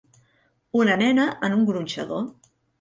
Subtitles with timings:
[0.79, 2.29] Una nena en un gronxador.